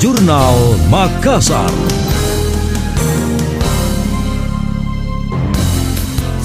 [0.00, 1.99] Jurnal Makassar.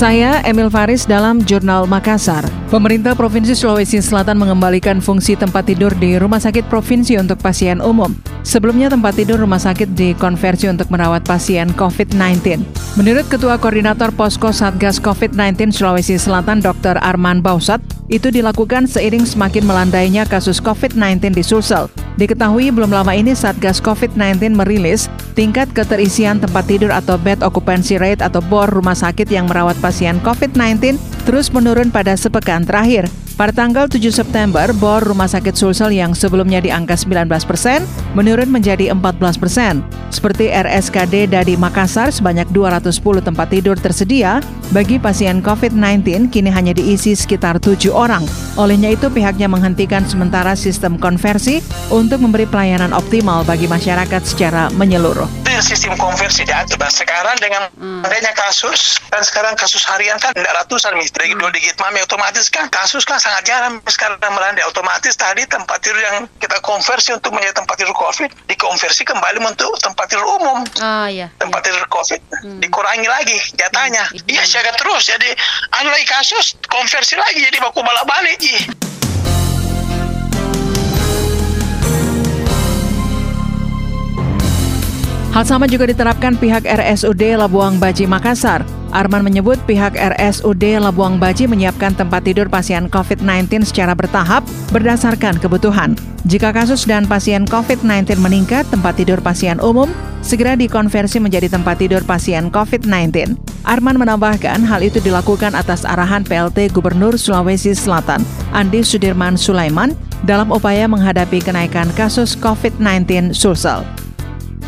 [0.00, 2.40] Saya Emil Faris dalam Jurnal Makassar.
[2.72, 8.08] Pemerintah Provinsi Sulawesi Selatan mengembalikan fungsi tempat tidur di Rumah Sakit Provinsi untuk pasien umum.
[8.40, 12.64] Sebelumnya tempat tidur rumah sakit dikonversi untuk merawat pasien COVID-19.
[12.96, 16.96] Menurut Ketua Koordinator Posko Satgas COVID-19 Sulawesi Selatan Dr.
[17.04, 21.92] Arman Bausat, itu dilakukan seiring semakin melandainya kasus COVID-19 di Sulsel.
[22.16, 28.20] Diketahui belum lama ini Satgas COVID-19 merilis tingkat keterisian tempat tidur atau bed occupancy rate
[28.20, 29.89] atau BOR rumah sakit yang merawat pasien
[30.22, 33.10] COVID-19 terus menurun pada sepekan terakhir.
[33.40, 38.52] Pada tanggal 7 September, BOR Rumah Sakit Sulsel yang sebelumnya di angka 19 persen menurun
[38.52, 39.80] menjadi 14 persen.
[40.12, 44.44] Seperti RSKD Dadi Makassar, sebanyak 210 tempat tidur tersedia
[44.76, 48.28] bagi pasien COVID-19 kini hanya diisi sekitar 7 orang.
[48.60, 55.39] Olehnya itu pihaknya menghentikan sementara sistem konversi untuk memberi pelayanan optimal bagi masyarakat secara menyeluruh
[55.62, 56.76] sistem konversi diatur.
[56.80, 58.02] Dan sekarang dengan hmm.
[58.06, 61.40] adanya kasus dan sekarang kasus harian kan tidak ratusan misteri hmm.
[61.40, 66.00] dua digit mami otomatis kan kasus kan sangat jarang sekarang melandai otomatis tadi tempat tidur
[66.00, 70.64] yang kita konversi untuk menjadi tempat tidur covid dikonversi kembali untuk tempat tidur umum.
[70.64, 71.30] Oh, iya.
[71.38, 72.58] Tempat tidur covid hmm.
[72.60, 74.04] dikurangi lagi jatahnya.
[74.10, 74.32] Hmm.
[74.32, 75.30] Iya siaga terus jadi
[75.76, 78.38] ada lagi kasus konversi lagi jadi baku balak balik.
[85.30, 88.66] Hal sama juga diterapkan pihak RSUD Labuang Baji Makassar.
[88.90, 94.42] Arman menyebut pihak RSUD Labuang Baji menyiapkan tempat tidur pasien COVID-19 secara bertahap
[94.74, 95.94] berdasarkan kebutuhan.
[96.26, 99.86] Jika kasus dan pasien COVID-19 meningkat, tempat tidur pasien umum
[100.18, 103.38] segera dikonversi menjadi tempat tidur pasien COVID-19.
[103.62, 109.94] Arman menambahkan hal itu dilakukan atas arahan PLT Gubernur Sulawesi Selatan, Andi Sudirman Sulaiman,
[110.26, 113.86] dalam upaya menghadapi kenaikan kasus COVID-19 Sulsel.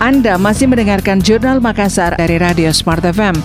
[0.00, 3.36] Anda masih mendengarkan Jurnal Makassar dari Radio Smart FM.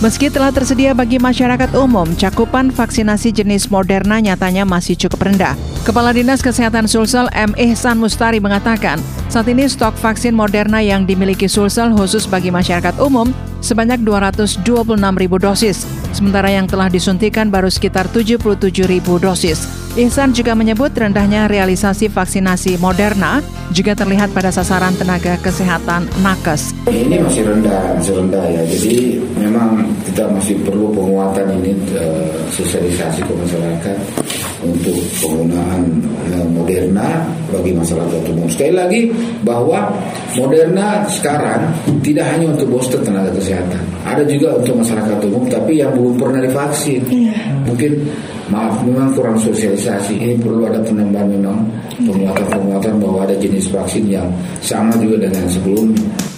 [0.00, 5.52] Meski telah tersedia bagi masyarakat umum, cakupan vaksinasi jenis Moderna nyatanya masih cukup rendah.
[5.82, 7.58] Kepala Dinas Kesehatan Sulsel M.
[7.58, 13.34] Ihsan Mustari mengatakan, saat ini stok vaksin Moderna yang dimiliki Sulsel khusus bagi masyarakat umum
[13.58, 14.62] sebanyak 226
[14.94, 15.82] ribu dosis,
[16.14, 18.46] sementara yang telah disuntikan baru sekitar 77
[18.86, 19.66] ribu dosis.
[19.98, 23.42] Ihsan juga menyebut rendahnya realisasi vaksinasi Moderna
[23.74, 26.70] juga terlihat pada sasaran tenaga kesehatan nakes.
[26.86, 28.62] Ini masih rendah, masih rendah ya.
[28.70, 34.21] Jadi memang kita masih perlu penguatan ini uh, sosialisasi ke masyarakat
[34.62, 35.82] untuk penggunaan
[36.32, 38.46] uh, Moderna bagi masyarakat umum.
[38.48, 39.00] Sekali lagi
[39.42, 39.90] bahwa
[40.38, 45.92] Moderna sekarang tidak hanya untuk booster tenaga kesehatan, ada juga untuk masyarakat umum tapi yang
[45.92, 47.02] belum pernah divaksin.
[47.10, 47.36] Iya.
[47.66, 47.92] Mungkin
[48.50, 51.58] maaf memang kurang sosialisasi ini perlu ada penambahan memang
[52.04, 54.28] penguatan-penguatan bahwa ada jenis vaksin yang
[54.60, 56.31] sama juga dengan sebelumnya.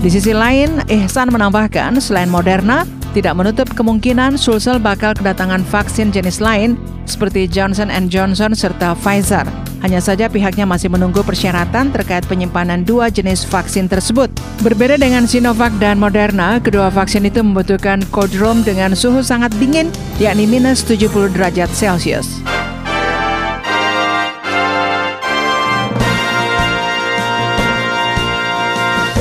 [0.00, 6.40] Di sisi lain, Ihsan menambahkan selain Moderna, tidak menutup kemungkinan Sulsel bakal kedatangan vaksin jenis
[6.40, 9.44] lain seperti Johnson Johnson serta Pfizer.
[9.84, 14.32] Hanya saja pihaknya masih menunggu persyaratan terkait penyimpanan dua jenis vaksin tersebut.
[14.64, 18.32] Berbeda dengan Sinovac dan Moderna, kedua vaksin itu membutuhkan cold
[18.64, 22.40] dengan suhu sangat dingin, yakni minus 70 derajat Celcius.